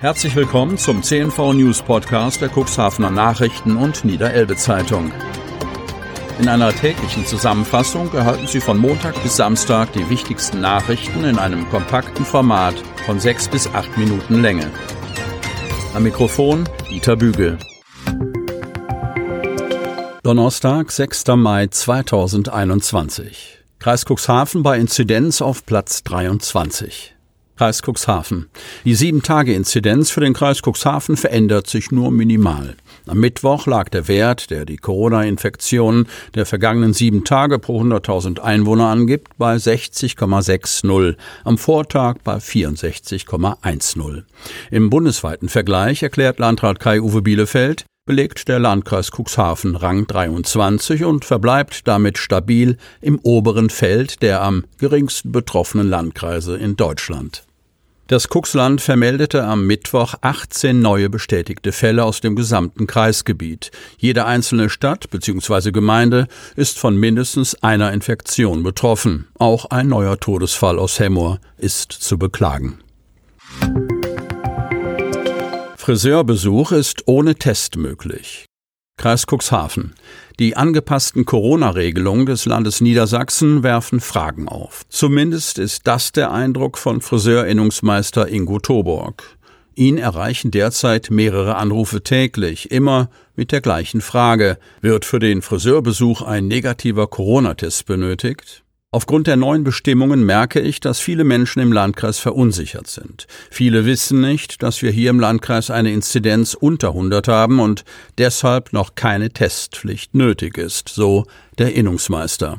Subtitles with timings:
[0.00, 5.12] Herzlich willkommen zum CNV News Podcast der Cuxhavener Nachrichten und Niederelbe Zeitung.
[6.38, 11.68] In einer täglichen Zusammenfassung erhalten Sie von Montag bis Samstag die wichtigsten Nachrichten in einem
[11.68, 14.70] kompakten Format von sechs bis acht Minuten Länge.
[15.92, 17.58] Am Mikrofon Dieter Bügel.
[20.22, 21.26] Donnerstag, 6.
[21.36, 23.58] Mai 2021.
[23.78, 27.14] Kreis Cuxhaven bei Inzidenz auf Platz 23.
[27.60, 28.46] Kreis Cuxhaven.
[28.86, 32.74] Die 7-Tage-Inzidenz für den Kreis Cuxhaven verändert sich nur minimal.
[33.06, 38.86] Am Mittwoch lag der Wert, der die Corona-Infektionen der vergangenen sieben Tage pro 100.000 Einwohner
[38.86, 44.22] angibt, bei 60,60, am Vortag bei 64,10.
[44.70, 51.86] Im bundesweiten Vergleich erklärt Landrat Kai-Uwe Bielefeld, belegt der Landkreis Cuxhaven Rang 23 und verbleibt
[51.86, 57.44] damit stabil im oberen Feld der am geringsten betroffenen Landkreise in Deutschland.
[58.10, 63.70] Das Kuxland vermeldete am Mittwoch 18 neue bestätigte Fälle aus dem gesamten Kreisgebiet.
[63.98, 65.70] Jede einzelne Stadt bzw.
[65.70, 66.26] Gemeinde
[66.56, 69.28] ist von mindestens einer Infektion betroffen.
[69.38, 72.80] Auch ein neuer Todesfall aus Hemmoor ist zu beklagen.
[75.76, 78.49] Friseurbesuch ist ohne Test möglich.
[79.00, 79.94] Kreis Cuxhaven.
[80.38, 84.82] Die angepassten Corona-Regelungen des Landes Niedersachsen werfen Fragen auf.
[84.90, 89.22] Zumindest ist das der Eindruck von Friseurinnungsmeister Ingo Toborg.
[89.74, 94.58] Ihn erreichen derzeit mehrere Anrufe täglich, immer mit der gleichen Frage.
[94.82, 98.64] Wird für den Friseurbesuch ein negativer Corona-Test benötigt?
[98.92, 103.28] Aufgrund der neuen Bestimmungen merke ich, dass viele Menschen im Landkreis verunsichert sind.
[103.48, 107.84] Viele wissen nicht, dass wir hier im Landkreis eine Inzidenz unter 100 haben und
[108.18, 111.24] deshalb noch keine Testpflicht nötig ist, so
[111.58, 112.58] der Innungsmeister.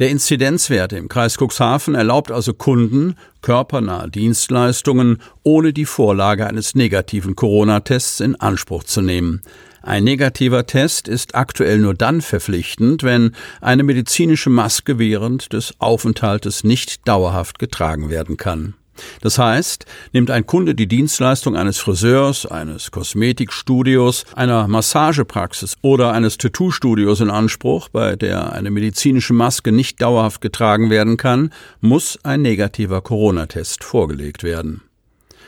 [0.00, 7.36] Der Inzidenzwert im Kreis Cuxhaven erlaubt also Kunden körpernahe Dienstleistungen ohne die Vorlage eines negativen
[7.36, 9.42] Corona-Tests in Anspruch zu nehmen.
[9.90, 16.62] Ein negativer Test ist aktuell nur dann verpflichtend, wenn eine medizinische Maske während des Aufenthaltes
[16.62, 18.74] nicht dauerhaft getragen werden kann.
[19.20, 26.38] Das heißt, nimmt ein Kunde die Dienstleistung eines Friseurs, eines Kosmetikstudios, einer Massagepraxis oder eines
[26.38, 32.42] Tattoo-Studios in Anspruch, bei der eine medizinische Maske nicht dauerhaft getragen werden kann, muss ein
[32.42, 34.82] negativer Corona-Test vorgelegt werden.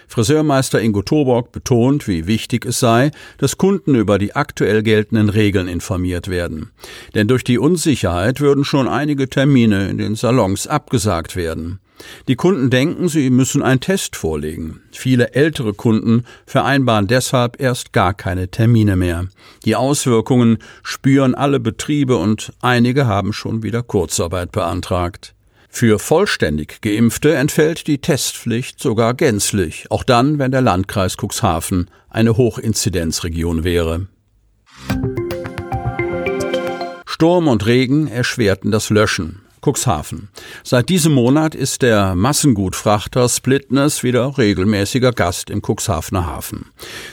[0.09, 5.69] Friseurmeister Ingo Toborg betont, wie wichtig es sei, dass Kunden über die aktuell geltenden Regeln
[5.69, 6.71] informiert werden.
[7.15, 11.81] Denn durch die Unsicherheit würden schon einige Termine in den Salons abgesagt werden.
[12.29, 14.81] Die Kunden denken, sie müssen einen Test vorlegen.
[14.93, 19.27] Viele ältere Kunden vereinbaren deshalb erst gar keine Termine mehr.
[19.65, 25.35] Die Auswirkungen spüren alle Betriebe und einige haben schon wieder Kurzarbeit beantragt.
[25.75, 32.37] Für vollständig Geimpfte entfällt die Testpflicht sogar gänzlich, auch dann, wenn der Landkreis Cuxhaven eine
[32.37, 34.07] Hochinzidenzregion wäre.
[37.07, 39.41] Sturm und Regen erschwerten das Löschen.
[39.65, 40.29] Cuxhaven.
[40.65, 46.67] Seit diesem Monat ist der Massengutfrachter Splitness wieder regelmäßiger Gast im Cuxhavener Hafen.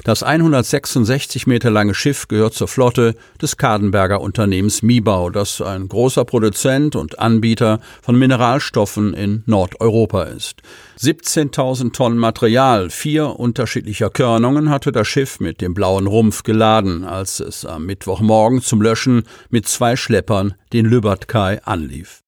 [0.03, 6.25] Das 166 Meter lange Schiff gehört zur Flotte des Kadenberger Unternehmens Mibau, das ein großer
[6.25, 10.63] Produzent und Anbieter von Mineralstoffen in Nordeuropa ist.
[10.99, 17.39] 17.000 Tonnen Material, vier unterschiedlicher Körnungen hatte das Schiff mit dem blauen Rumpf geladen, als
[17.39, 22.23] es am Mittwochmorgen zum Löschen mit zwei Schleppern den Lübertkai anlief.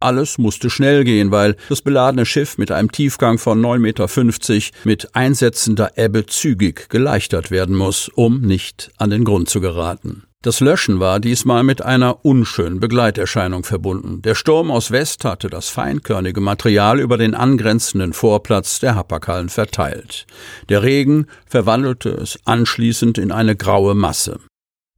[0.00, 5.14] Alles musste schnell gehen, weil das beladene Schiff mit einem Tiefgang von 9,50 Meter mit
[5.14, 10.24] einsetzender Ebbe zügig geleichtert werden muss, um nicht an den Grund zu geraten.
[10.42, 14.22] Das Löschen war diesmal mit einer unschönen Begleiterscheinung verbunden.
[14.22, 20.26] Der Sturm aus West hatte das feinkörnige Material über den angrenzenden Vorplatz der Happerkallen verteilt.
[20.70, 24.40] Der Regen verwandelte es anschließend in eine graue Masse.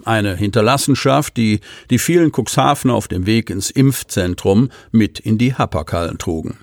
[0.04, 6.18] Eine Hinterlassenschaft, die die vielen Cuxhavener auf dem Weg ins Impfzentrum mit in die Happerkallen
[6.18, 6.58] trugen.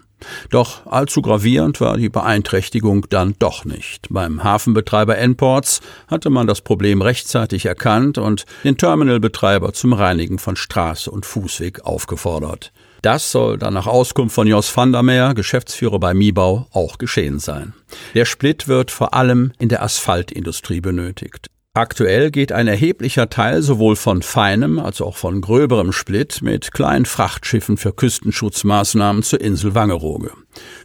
[0.49, 4.07] Doch allzu gravierend war die Beeinträchtigung dann doch nicht.
[4.09, 10.55] Beim Hafenbetreiber N-Ports hatte man das Problem rechtzeitig erkannt und den Terminalbetreiber zum Reinigen von
[10.55, 12.71] Straße und Fußweg aufgefordert.
[13.01, 17.39] Das soll dann nach Auskunft von Jos van der Meer, Geschäftsführer bei Mibau, auch geschehen
[17.39, 17.73] sein.
[18.13, 21.49] Der Split wird vor allem in der Asphaltindustrie benötigt.
[21.75, 27.05] Aktuell geht ein erheblicher Teil sowohl von feinem als auch von gröberem Split mit kleinen
[27.05, 30.31] Frachtschiffen für Küstenschutzmaßnahmen zur Insel Wangerooge.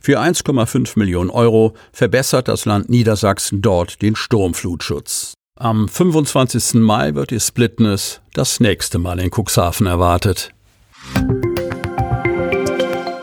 [0.03, 5.33] Für 1,5 Millionen Euro verbessert das Land Niedersachsen dort den Sturmflutschutz.
[5.59, 6.75] Am 25.
[6.75, 10.53] Mai wird die Splitness das nächste Mal in Cuxhaven erwartet.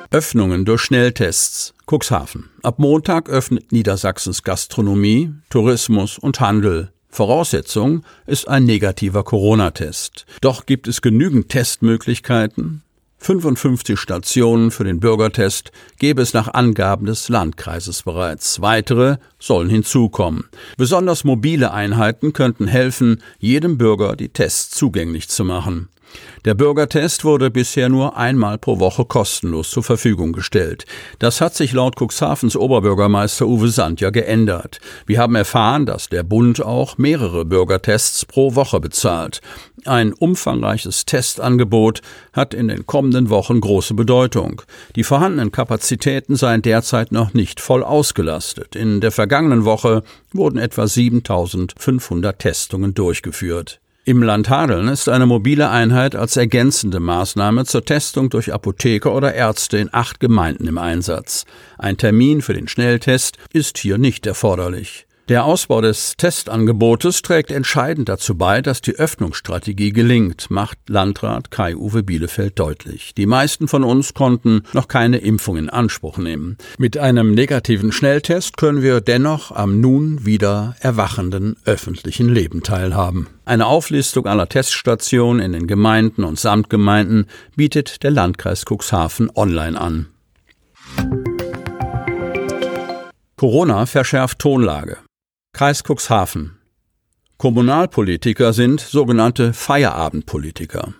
[0.10, 1.75] Öffnungen durch Schnelltests.
[1.86, 2.50] Cuxhaven.
[2.64, 6.92] Ab Montag öffnet Niedersachsens Gastronomie, Tourismus und Handel.
[7.12, 10.25] Voraussetzung ist ein negativer Corona-Test.
[10.40, 12.84] Doch gibt es genügend Testmöglichkeiten?
[13.23, 18.62] 55 Stationen für den Bürgertest gäbe es nach Angaben des Landkreises bereits.
[18.62, 20.45] Weitere sollen hinzukommen.
[20.75, 25.89] Besonders mobile Einheiten könnten helfen, jedem Bürger die Tests zugänglich zu machen.
[26.45, 30.85] Der Bürgertest wurde bisher nur einmal pro Woche kostenlos zur Verfügung gestellt.
[31.19, 34.79] Das hat sich laut Cuxhavens Oberbürgermeister Uwe Sand ja geändert.
[35.06, 39.41] Wir haben erfahren, dass der Bund auch mehrere Bürgertests pro Woche bezahlt.
[39.86, 42.01] Ein umfangreiches Testangebot
[42.33, 44.62] hat in den kommenden Wochen große Bedeutung.
[44.95, 48.75] Die vorhandenen Kapazitäten seien derzeit noch nicht voll ausgelastet.
[48.75, 53.80] In der vergangenen Woche wurden etwa 7500 Testungen durchgeführt.
[54.04, 59.36] Im Land Hadeln ist eine mobile Einheit als ergänzende Maßnahme zur Testung durch Apotheker oder
[59.36, 61.45] Ärzte in acht Gemeinden im Einsatz.
[61.78, 65.06] Ein Termin für den Schnelltest ist hier nicht erforderlich.
[65.31, 72.04] Der Ausbau des Testangebotes trägt entscheidend dazu bei, dass die Öffnungsstrategie gelingt, macht Landrat Kai-Uwe
[72.04, 73.13] Bielefeld deutlich.
[73.16, 76.57] Die meisten von uns konnten noch keine Impfung in Anspruch nehmen.
[76.78, 83.28] Mit einem negativen Schnelltest können wir dennoch am nun wieder erwachenden öffentlichen Leben teilhaben.
[83.45, 90.07] Eine Auflistung aller Teststationen in den Gemeinden und Samtgemeinden bietet der Landkreis Cuxhaven online an.
[93.38, 94.98] Corona verschärft Tonlage.
[95.53, 96.57] Kreis Cuxhaven.
[97.38, 100.94] Kommunalpolitiker sind sogenannte Feierabendpolitiker.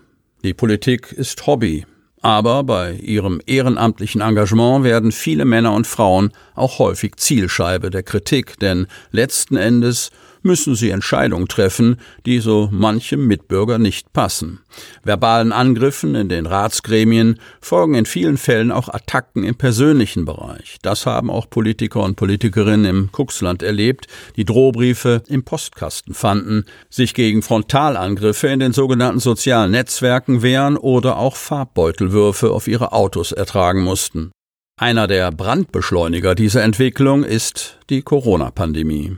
[0.44, 1.86] Die Politik ist Hobby,
[2.22, 8.60] aber bei ihrem ehrenamtlichen Engagement werden viele Männer und Frauen auch häufig Zielscheibe der Kritik,
[8.60, 10.12] denn letzten Endes
[10.44, 14.60] müssen sie Entscheidungen treffen, die so manchem Mitbürger nicht passen.
[15.04, 20.78] Verbalen Angriffen in den Ratsgremien folgen in vielen Fällen auch Attacken im persönlichen Bereich.
[20.82, 27.14] Das haben auch Politiker und Politikerinnen im Kuxland erlebt, die Drohbriefe im Postkasten fanden, sich
[27.14, 33.84] gegen Frontalangriffe in den sogenannten sozialen Netzwerken wehren oder auch Farbbeutelwürfe auf ihre Autos ertragen
[33.84, 34.32] mussten.
[34.80, 39.18] Einer der Brandbeschleuniger dieser Entwicklung ist die Corona-Pandemie.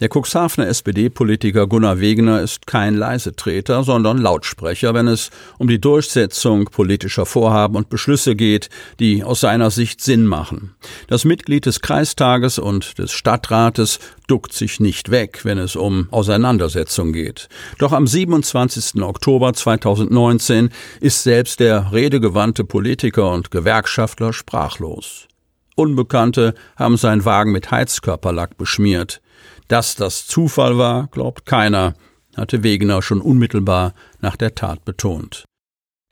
[0.00, 6.64] Der Cuxhavener SPD-Politiker Gunnar Wegener ist kein Leisetreter, sondern Lautsprecher, wenn es um die Durchsetzung
[6.64, 10.74] politischer Vorhaben und Beschlüsse geht, die aus seiner Sicht Sinn machen.
[11.06, 17.12] Das Mitglied des Kreistages und des Stadtrates duckt sich nicht weg, wenn es um Auseinandersetzung
[17.12, 17.48] geht.
[17.78, 19.00] Doch am 27.
[19.00, 20.70] Oktober 2019
[21.00, 25.28] ist selbst der redegewandte Politiker und Gewerkschaftler sprachlos.
[25.76, 29.20] Unbekannte haben seinen Wagen mit Heizkörperlack beschmiert.
[29.68, 31.94] Dass das Zufall war, glaubt keiner,
[32.36, 35.44] hatte Wegener schon unmittelbar nach der Tat betont.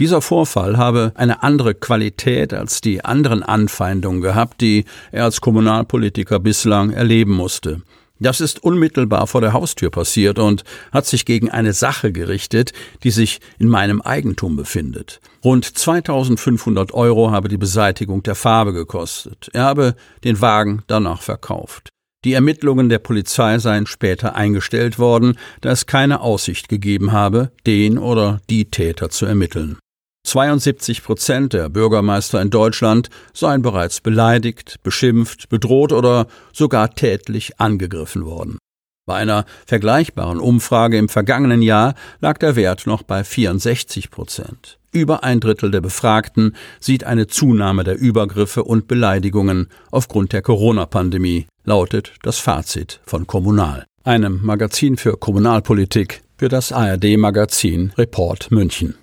[0.00, 6.40] Dieser Vorfall habe eine andere Qualität als die anderen Anfeindungen gehabt, die er als Kommunalpolitiker
[6.40, 7.82] bislang erleben musste.
[8.18, 10.62] Das ist unmittelbar vor der Haustür passiert und
[10.92, 15.20] hat sich gegen eine Sache gerichtet, die sich in meinem Eigentum befindet.
[15.44, 19.50] Rund 2500 Euro habe die Beseitigung der Farbe gekostet.
[19.52, 21.90] Er habe den Wagen danach verkauft.
[22.24, 27.98] Die Ermittlungen der Polizei seien später eingestellt worden, da es keine Aussicht gegeben habe, den
[27.98, 29.78] oder die Täter zu ermitteln.
[30.24, 38.24] 72 Prozent der Bürgermeister in Deutschland seien bereits beleidigt, beschimpft, bedroht oder sogar tätlich angegriffen
[38.24, 38.58] worden.
[39.04, 44.78] Bei einer vergleichbaren Umfrage im vergangenen Jahr lag der Wert noch bei 64 Prozent.
[44.92, 51.46] Über ein Drittel der Befragten sieht eine Zunahme der Übergriffe und Beleidigungen aufgrund der Corona-Pandemie,
[51.64, 58.96] lautet das Fazit von Kommunal, einem Magazin für Kommunalpolitik für das ARD-Magazin Report München.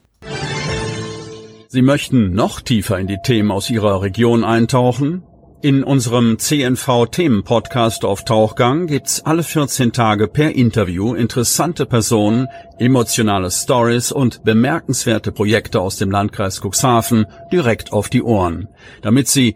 [1.67, 5.23] Sie möchten noch tiefer in die Themen aus Ihrer Region eintauchen?
[5.61, 12.47] In unserem CNV-Themen-Podcast auf Tauchgang gibt's alle 14 Tage per Interview interessante Personen,
[12.77, 18.69] emotionale Stories und bemerkenswerte Projekte aus dem Landkreis Cuxhaven direkt auf die Ohren.
[19.01, 19.55] Damit Sie